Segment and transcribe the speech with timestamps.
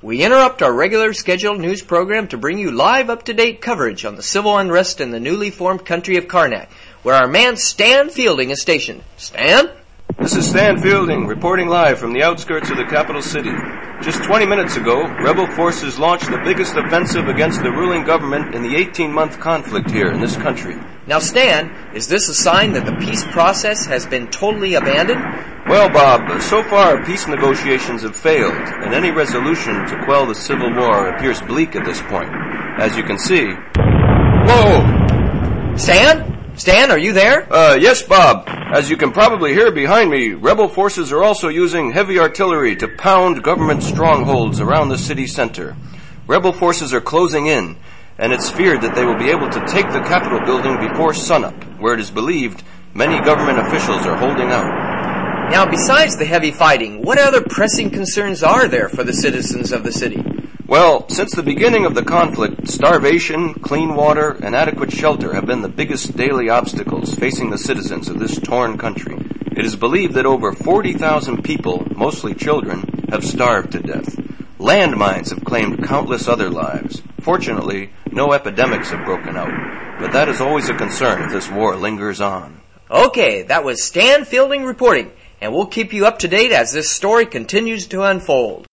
[0.00, 4.22] we interrupt our regular scheduled news program to bring you live up-to-date coverage on the
[4.22, 6.68] civil unrest in the newly formed country of Karnak,
[7.02, 9.02] where our man Stan Fielding is stationed.
[9.16, 9.68] Stan?
[10.16, 13.52] This is Stan Fielding, reporting live from the outskirts of the capital city.
[14.02, 18.62] Just 20 minutes ago, rebel forces launched the biggest offensive against the ruling government in
[18.62, 20.76] the 18-month conflict here in this country.
[21.06, 25.22] Now, Stan, is this a sign that the peace process has been totally abandoned?
[25.68, 30.74] Well, Bob, so far peace negotiations have failed, and any resolution to quell the civil
[30.74, 32.30] war appears bleak at this point.
[32.78, 33.52] As you can see.
[34.48, 35.76] Whoa!
[35.76, 36.37] Stan?
[36.58, 37.50] Stan, are you there?
[37.52, 38.48] Uh, yes, Bob.
[38.48, 42.88] As you can probably hear behind me, rebel forces are also using heavy artillery to
[42.88, 45.76] pound government strongholds around the city center.
[46.26, 47.76] Rebel forces are closing in,
[48.18, 51.54] and it's feared that they will be able to take the Capitol building before sunup,
[51.78, 55.50] where it is believed many government officials are holding out.
[55.52, 59.84] Now, besides the heavy fighting, what other pressing concerns are there for the citizens of
[59.84, 60.24] the city?
[60.68, 65.62] Well, since the beginning of the conflict, starvation, clean water, and adequate shelter have been
[65.62, 69.16] the biggest daily obstacles facing the citizens of this torn country.
[69.56, 74.14] It is believed that over 40,000 people, mostly children, have starved to death.
[74.58, 77.00] Landmines have claimed countless other lives.
[77.22, 81.76] Fortunately, no epidemics have broken out, but that is always a concern if this war
[81.76, 82.60] lingers on.
[82.90, 86.90] Okay, that was Stan Fielding reporting, and we'll keep you up to date as this
[86.90, 88.66] story continues to unfold.